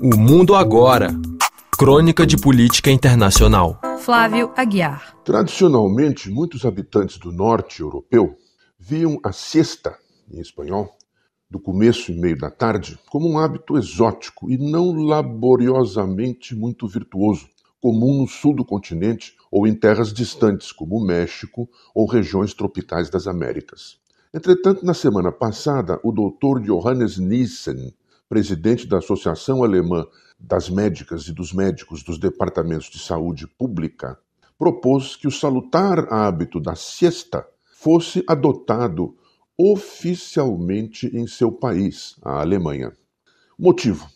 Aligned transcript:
O 0.00 0.16
Mundo 0.16 0.54
Agora. 0.54 1.08
Crônica 1.76 2.24
de 2.24 2.36
Política 2.36 2.88
Internacional. 2.88 3.80
Flávio 3.98 4.52
Aguiar. 4.56 5.16
Tradicionalmente, 5.24 6.30
muitos 6.30 6.64
habitantes 6.64 7.18
do 7.18 7.32
norte 7.32 7.80
europeu 7.80 8.36
viam 8.78 9.18
a 9.24 9.32
siesta, 9.32 9.98
em 10.30 10.38
espanhol, 10.38 10.96
do 11.50 11.58
começo 11.58 12.12
e 12.12 12.14
meio 12.14 12.38
da 12.38 12.48
tarde, 12.48 12.96
como 13.10 13.28
um 13.28 13.40
hábito 13.40 13.76
exótico 13.76 14.48
e 14.48 14.56
não 14.56 14.92
laboriosamente 14.92 16.54
muito 16.54 16.86
virtuoso, 16.86 17.48
comum 17.80 18.20
no 18.20 18.28
sul 18.28 18.54
do 18.54 18.64
continente 18.64 19.34
ou 19.50 19.66
em 19.66 19.74
terras 19.74 20.12
distantes, 20.12 20.70
como 20.70 20.96
o 20.96 21.04
México 21.04 21.68
ou 21.92 22.06
regiões 22.06 22.54
tropicais 22.54 23.10
das 23.10 23.26
Américas. 23.26 23.98
Entretanto, 24.32 24.86
na 24.86 24.94
semana 24.94 25.32
passada, 25.32 25.98
o 26.04 26.12
Dr. 26.12 26.60
Johannes 26.62 27.18
Nissen, 27.18 27.92
presidente 28.28 28.86
da 28.86 28.98
Associação 28.98 29.64
Alemã 29.64 30.04
das 30.38 30.68
Médicas 30.68 31.26
e 31.26 31.32
dos 31.32 31.52
Médicos 31.52 32.02
dos 32.02 32.18
Departamentos 32.18 32.90
de 32.90 32.98
Saúde 32.98 33.46
Pública, 33.46 34.18
propôs 34.58 35.16
que 35.16 35.26
o 35.26 35.30
salutar 35.30 36.12
hábito 36.12 36.60
da 36.60 36.74
siesta 36.74 37.46
fosse 37.72 38.22
adotado 38.28 39.16
oficialmente 39.56 41.06
em 41.16 41.26
seu 41.26 41.50
país, 41.50 42.16
a 42.22 42.40
Alemanha. 42.40 42.92
Motivo: 43.58 44.06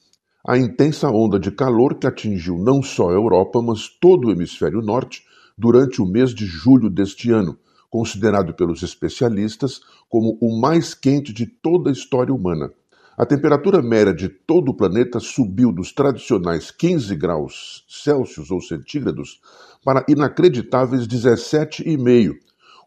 a 0.46 0.58
intensa 0.58 1.08
onda 1.08 1.38
de 1.38 1.50
calor 1.50 1.94
que 1.94 2.06
atingiu 2.06 2.58
não 2.58 2.82
só 2.82 3.10
a 3.10 3.14
Europa, 3.14 3.62
mas 3.62 3.88
todo 3.88 4.28
o 4.28 4.30
hemisfério 4.30 4.82
norte 4.82 5.24
durante 5.56 6.02
o 6.02 6.06
mês 6.06 6.34
de 6.34 6.44
julho 6.44 6.90
deste 6.90 7.30
ano, 7.30 7.56
considerado 7.88 8.54
pelos 8.54 8.82
especialistas 8.82 9.80
como 10.08 10.36
o 10.40 10.60
mais 10.60 10.94
quente 10.94 11.32
de 11.32 11.46
toda 11.46 11.90
a 11.90 11.92
história 11.92 12.34
humana. 12.34 12.72
A 13.14 13.26
temperatura 13.26 13.82
média 13.82 14.14
de 14.14 14.26
todo 14.26 14.70
o 14.70 14.74
planeta 14.74 15.20
subiu 15.20 15.70
dos 15.70 15.92
tradicionais 15.92 16.70
15 16.70 17.14
graus 17.14 17.84
Celsius 17.86 18.50
ou 18.50 18.58
centígrados 18.58 19.38
para 19.84 20.02
inacreditáveis 20.08 21.06
17,5, 21.06 22.38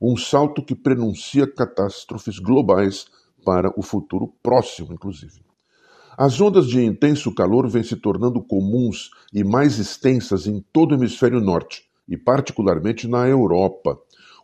um 0.01 0.17
salto 0.17 0.65
que 0.65 0.73
prenuncia 0.73 1.45
catástrofes 1.45 2.39
globais 2.39 3.05
para 3.45 3.71
o 3.77 3.83
futuro 3.83 4.33
próximo, 4.41 4.93
inclusive. 4.93 5.41
As 6.17 6.41
ondas 6.41 6.65
de 6.65 6.83
intenso 6.83 7.31
calor 7.31 7.69
vêm 7.69 7.83
se 7.83 7.95
tornando 7.95 8.41
comuns 8.41 9.11
e 9.31 9.43
mais 9.43 9.77
extensas 9.77 10.47
em 10.47 10.59
todo 10.73 10.93
o 10.93 10.95
hemisfério 10.95 11.39
norte, 11.39 11.83
e 12.09 12.17
particularmente 12.17 13.07
na 13.07 13.27
Europa, 13.27 13.95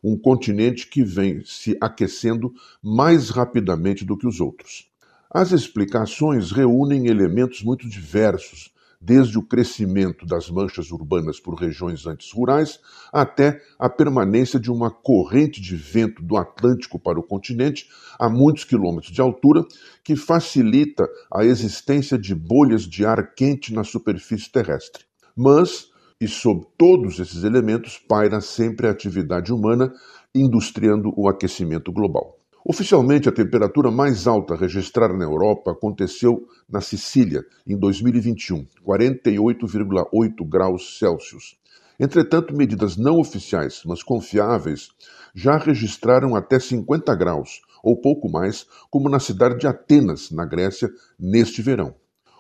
um 0.04 0.16
continente 0.16 0.88
que 0.88 1.04
vem 1.04 1.44
se 1.44 1.76
aquecendo 1.82 2.54
mais 2.84 3.32
rapidamente 3.32 4.06
do 4.06 4.16
que 4.16 4.28
os 4.28 4.40
outros. 4.40 4.91
As 5.34 5.54
explicações 5.54 6.52
reúnem 6.52 7.08
elementos 7.08 7.64
muito 7.64 7.88
diversos, 7.88 8.70
desde 9.00 9.40
o 9.40 9.42
crescimento 9.42 10.26
das 10.26 10.50
manchas 10.50 10.92
urbanas 10.92 11.40
por 11.40 11.54
regiões 11.54 12.06
antes 12.06 12.30
rurais 12.34 12.82
até 13.14 13.62
a 13.80 13.90
permanência 13.90 14.60
de 14.60 14.70
uma 14.70 14.92
corrente 14.92 15.62
de 15.62 15.74
vento 15.74 16.22
do 16.22 16.36
Atlântico 16.36 17.00
para 17.00 17.18
o 17.18 17.24
continente 17.24 17.88
a 18.20 18.30
muitos 18.30 18.66
quilômetros 18.66 19.14
de 19.14 19.22
altura, 19.22 19.66
que 20.04 20.18
facilita 20.18 21.08
a 21.34 21.46
existência 21.46 22.18
de 22.18 22.36
bolhas 22.36 22.82
de 22.82 23.06
ar 23.06 23.34
quente 23.34 23.74
na 23.74 23.86
superfície 23.86 24.52
terrestre. 24.52 25.06
Mas, 25.34 25.88
e 26.20 26.28
sob 26.28 26.66
todos 26.78 27.20
esses 27.20 27.46
elementos, 27.46 27.98
paira 27.98 28.42
sempre 28.42 28.86
a 28.86 28.92
atividade 28.92 29.54
humana, 29.54 29.94
industriando 30.36 31.14
o 31.16 31.30
aquecimento 31.30 31.90
global. 31.90 32.41
Oficialmente, 32.64 33.28
a 33.28 33.32
temperatura 33.32 33.90
mais 33.90 34.28
alta 34.28 34.56
registrada 34.56 35.16
na 35.16 35.24
Europa 35.24 35.72
aconteceu 35.72 36.48
na 36.70 36.80
Sicília, 36.80 37.44
em 37.66 37.76
2021, 37.76 38.68
48,8 38.86 40.48
graus 40.48 41.00
Celsius. 41.00 41.58
Entretanto, 42.00 42.56
medidas 42.56 42.98
não 42.98 43.20
oficiais, 43.20 43.82
mas 43.84 44.04
confiáveis, 44.04 44.90
já 45.34 45.58
registraram 45.58 46.36
até 46.36 46.60
50 46.60 47.16
graus, 47.16 47.62
ou 47.84 48.00
pouco 48.00 48.30
mais, 48.30 48.68
como 48.92 49.10
na 49.10 49.20
cidade 49.20 49.58
de 49.58 49.66
Atenas, 49.66 50.30
na 50.30 50.46
Grécia, 50.46 50.90
neste 51.20 51.64
verão. 51.64 51.96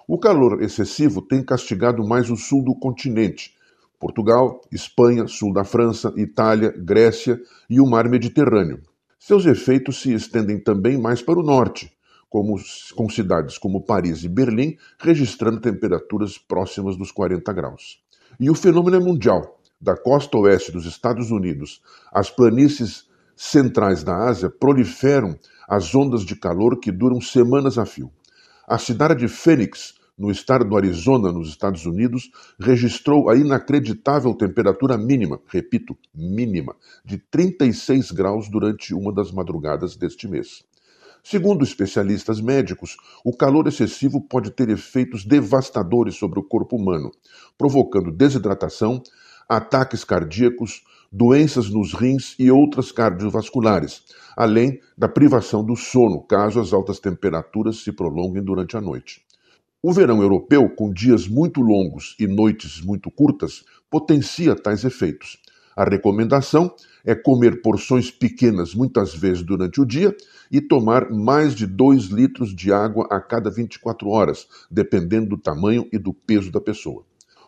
O 0.07 0.19
calor 0.19 0.61
excessivo 0.61 1.23
tem 1.23 1.43
castigado 1.43 2.07
mais 2.07 2.29
o 2.29 2.35
sul 2.35 2.63
do 2.63 2.75
continente, 2.75 3.55
Portugal, 3.99 4.61
Espanha, 4.71 5.27
sul 5.27 5.51
da 5.51 5.63
França, 5.63 6.13
Itália, 6.15 6.71
Grécia 6.77 7.39
e 7.67 7.81
o 7.81 7.87
mar 7.87 8.07
Mediterrâneo. 8.07 8.81
Seus 9.23 9.45
efeitos 9.45 10.01
se 10.01 10.11
estendem 10.11 10.59
também 10.59 10.97
mais 10.97 11.21
para 11.21 11.39
o 11.39 11.43
norte, 11.43 11.95
como, 12.27 12.59
com 12.95 13.07
cidades 13.07 13.55
como 13.55 13.85
Paris 13.85 14.23
e 14.23 14.27
Berlim 14.27 14.77
registrando 14.99 15.61
temperaturas 15.61 16.39
próximas 16.39 16.97
dos 16.97 17.11
40 17.11 17.53
graus. 17.53 18.01
E 18.39 18.49
o 18.49 18.55
fenômeno 18.55 18.97
é 18.97 18.99
mundial. 18.99 19.61
Da 19.79 19.95
costa 19.95 20.39
oeste 20.39 20.71
dos 20.71 20.87
Estados 20.87 21.29
Unidos 21.29 21.83
às 22.11 22.31
planícies 22.31 23.05
centrais 23.35 24.03
da 24.03 24.27
Ásia 24.27 24.49
proliferam 24.49 25.37
as 25.69 25.93
ondas 25.93 26.25
de 26.25 26.35
calor 26.35 26.79
que 26.79 26.91
duram 26.91 27.21
semanas 27.21 27.77
a 27.77 27.85
fio. 27.85 28.11
A 28.67 28.79
cidade 28.79 29.19
de 29.19 29.27
Phoenix, 29.27 29.93
no 30.21 30.29
estado 30.29 30.63
do 30.63 30.77
Arizona, 30.77 31.31
nos 31.31 31.49
Estados 31.49 31.87
Unidos, 31.87 32.29
registrou 32.59 33.27
a 33.27 33.35
inacreditável 33.35 34.35
temperatura 34.35 34.95
mínima, 34.95 35.41
repito, 35.47 35.97
mínima, 36.13 36.75
de 37.03 37.17
36 37.17 38.11
graus 38.11 38.47
durante 38.47 38.93
uma 38.93 39.11
das 39.11 39.31
madrugadas 39.31 39.95
deste 39.95 40.27
mês. 40.27 40.63
Segundo 41.23 41.63
especialistas 41.63 42.39
médicos, 42.39 42.97
o 43.25 43.35
calor 43.35 43.67
excessivo 43.67 44.21
pode 44.21 44.51
ter 44.51 44.69
efeitos 44.69 45.25
devastadores 45.25 46.15
sobre 46.17 46.39
o 46.39 46.43
corpo 46.43 46.75
humano, 46.75 47.09
provocando 47.57 48.11
desidratação, 48.11 49.01
ataques 49.49 50.03
cardíacos, 50.03 50.83
doenças 51.11 51.67
nos 51.67 51.95
rins 51.95 52.35
e 52.37 52.51
outras 52.51 52.91
cardiovasculares, 52.91 54.03
além 54.37 54.79
da 54.95 55.09
privação 55.09 55.65
do 55.65 55.75
sono, 55.75 56.21
caso 56.21 56.59
as 56.59 56.73
altas 56.73 56.99
temperaturas 56.99 57.77
se 57.77 57.91
prolonguem 57.91 58.43
durante 58.43 58.77
a 58.77 58.81
noite. 58.81 59.30
O 59.83 59.91
verão 59.91 60.21
europeu, 60.21 60.69
com 60.69 60.93
dias 60.93 61.27
muito 61.27 61.59
longos 61.59 62.15
e 62.19 62.27
noites 62.27 62.79
muito 62.81 63.09
curtas, 63.09 63.63
potencia 63.89 64.55
tais 64.55 64.83
efeitos. 64.83 65.39
A 65.75 65.83
recomendação 65.83 66.71
é 67.03 67.15
comer 67.15 67.63
porções 67.63 68.11
pequenas 68.11 68.75
muitas 68.75 69.15
vezes 69.15 69.41
durante 69.41 69.81
o 69.81 69.85
dia 69.85 70.15
e 70.51 70.61
tomar 70.61 71.09
mais 71.09 71.55
de 71.55 71.65
2 71.65 72.09
litros 72.09 72.55
de 72.55 72.71
água 72.71 73.07
a 73.09 73.19
cada 73.19 73.49
24 73.49 74.07
horas, 74.07 74.47
dependendo 74.69 75.29
do 75.29 75.37
tamanho 75.39 75.87
e 75.91 75.97
do 75.97 76.13
peso 76.13 76.51
da 76.51 76.61
pessoa. 76.61 77.03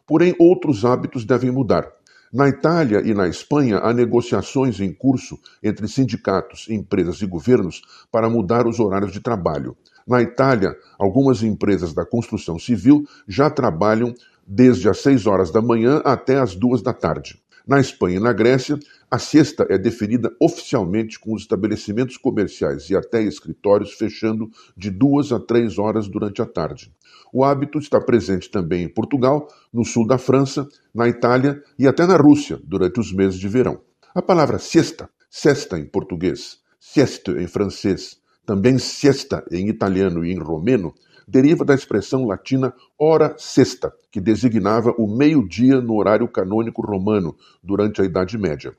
Porém, 0.07 0.33
outros 0.39 0.83
hábitos 0.83 1.23
devem 1.25 1.51
mudar. 1.51 1.87
Na 2.33 2.49
Itália 2.49 3.03
e 3.05 3.13
na 3.13 3.27
Espanha, 3.27 3.77
há 3.77 3.93
negociações 3.93 4.79
em 4.79 4.91
curso 4.91 5.37
entre 5.61 5.87
sindicatos, 5.87 6.65
empresas 6.67 7.21
e 7.21 7.27
governos 7.27 7.83
para 8.11 8.27
mudar 8.27 8.65
os 8.65 8.79
horários 8.79 9.11
de 9.11 9.19
trabalho. 9.19 9.77
Na 10.07 10.21
Itália, 10.21 10.75
algumas 10.99 11.43
empresas 11.43 11.93
da 11.93 12.05
construção 12.05 12.59
civil 12.59 13.03
já 13.27 13.49
trabalham 13.49 14.13
desde 14.45 14.89
as 14.89 14.99
6 14.99 15.27
horas 15.27 15.51
da 15.51 15.61
manhã 15.61 16.01
até 16.03 16.39
as 16.39 16.55
2 16.55 16.81
da 16.81 16.93
tarde. 16.93 17.41
Na 17.65 17.79
Espanha 17.79 18.17
e 18.17 18.19
na 18.19 18.33
Grécia, 18.33 18.77
a 19.09 19.17
siesta 19.17 19.65
é 19.69 19.77
definida 19.77 20.29
oficialmente 20.37 21.17
com 21.17 21.33
os 21.33 21.43
estabelecimentos 21.43 22.17
comerciais 22.17 22.89
e 22.89 22.95
até 22.95 23.23
escritórios 23.23 23.93
fechando 23.93 24.49
de 24.75 24.91
duas 24.91 25.31
a 25.31 25.39
três 25.39 25.79
horas 25.79 26.09
durante 26.09 26.41
a 26.41 26.45
tarde. 26.45 26.91
O 27.31 27.41
hábito 27.41 27.79
está 27.79 28.01
presente 28.01 28.51
também 28.51 28.83
em 28.83 28.89
Portugal, 28.89 29.47
no 29.71 29.85
sul 29.85 30.05
da 30.05 30.17
França, 30.17 30.67
na 30.93 31.07
Itália 31.07 31.63
e 31.79 31.87
até 31.87 32.05
na 32.05 32.17
Rússia 32.17 32.59
durante 32.65 32.99
os 32.99 33.13
meses 33.13 33.39
de 33.39 33.47
verão. 33.47 33.79
A 34.13 34.21
palavra 34.21 34.59
siesta, 34.59 35.09
sesta 35.29 35.79
em 35.79 35.85
português, 35.85 36.57
sieste 36.77 37.31
em 37.31 37.47
francês, 37.47 38.17
também 38.45 38.77
siesta 38.77 39.43
em 39.51 39.69
italiano 39.69 40.25
e 40.25 40.31
em 40.31 40.39
romeno, 40.39 40.93
deriva 41.27 41.63
da 41.63 41.73
expressão 41.73 42.25
latina 42.25 42.73
hora 42.99 43.35
sexta, 43.37 43.93
que 44.11 44.19
designava 44.19 44.93
o 44.97 45.07
meio-dia 45.07 45.81
no 45.81 45.95
horário 45.95 46.27
canônico 46.27 46.81
romano 46.81 47.35
durante 47.63 48.01
a 48.01 48.05
Idade 48.05 48.37
Média. 48.37 48.75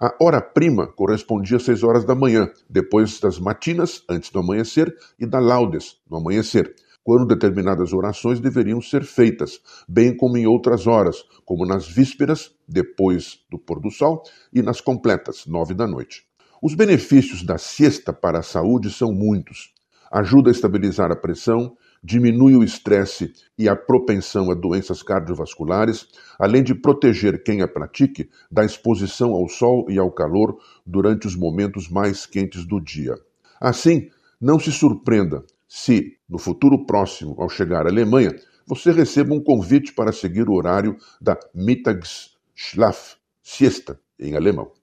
A 0.00 0.14
hora 0.22 0.40
prima 0.40 0.86
correspondia 0.86 1.56
às 1.56 1.64
seis 1.64 1.82
horas 1.82 2.04
da 2.04 2.14
manhã, 2.14 2.48
depois 2.70 3.18
das 3.18 3.40
matinas, 3.40 4.04
antes 4.08 4.30
do 4.30 4.38
amanhecer, 4.38 4.94
e 5.18 5.26
da 5.26 5.40
laudes, 5.40 5.96
no 6.08 6.18
amanhecer, 6.18 6.72
quando 7.02 7.26
determinadas 7.26 7.92
orações 7.92 8.38
deveriam 8.38 8.80
ser 8.80 9.02
feitas, 9.02 9.60
bem 9.88 10.16
como 10.16 10.36
em 10.36 10.46
outras 10.46 10.86
horas, 10.86 11.24
como 11.44 11.66
nas 11.66 11.88
vísperas, 11.88 12.52
depois 12.68 13.40
do 13.50 13.58
pôr 13.58 13.80
do 13.80 13.90
sol, 13.90 14.22
e 14.52 14.62
nas 14.62 14.80
completas, 14.80 15.46
nove 15.46 15.74
da 15.74 15.86
noite. 15.86 16.27
Os 16.60 16.74
benefícios 16.74 17.44
da 17.44 17.56
siesta 17.56 18.12
para 18.12 18.40
a 18.40 18.42
saúde 18.42 18.90
são 18.90 19.12
muitos. 19.12 19.72
Ajuda 20.10 20.50
a 20.50 20.52
estabilizar 20.52 21.12
a 21.12 21.16
pressão, 21.16 21.76
diminui 22.02 22.56
o 22.56 22.64
estresse 22.64 23.32
e 23.56 23.68
a 23.68 23.76
propensão 23.76 24.50
a 24.50 24.54
doenças 24.54 25.00
cardiovasculares, 25.02 26.08
além 26.36 26.64
de 26.64 26.74
proteger 26.74 27.44
quem 27.44 27.62
a 27.62 27.68
pratique 27.68 28.28
da 28.50 28.64
exposição 28.64 29.30
ao 29.30 29.48
sol 29.48 29.86
e 29.88 29.98
ao 29.98 30.10
calor 30.10 30.58
durante 30.84 31.28
os 31.28 31.36
momentos 31.36 31.88
mais 31.88 32.26
quentes 32.26 32.66
do 32.66 32.80
dia. 32.80 33.14
Assim, 33.60 34.08
não 34.40 34.58
se 34.58 34.72
surpreenda 34.72 35.44
se, 35.68 36.16
no 36.28 36.38
futuro 36.38 36.86
próximo, 36.86 37.36
ao 37.38 37.48
chegar 37.48 37.86
à 37.86 37.90
Alemanha, 37.90 38.34
você 38.66 38.90
receba 38.90 39.32
um 39.32 39.42
convite 39.42 39.92
para 39.92 40.12
seguir 40.12 40.48
o 40.48 40.54
horário 40.54 40.96
da 41.20 41.38
Mittagsschlaf, 41.54 43.16
siesta, 43.42 44.00
em 44.18 44.34
alemão. 44.34 44.77